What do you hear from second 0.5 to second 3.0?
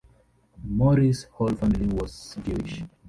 Morrie's whole family was Jewish.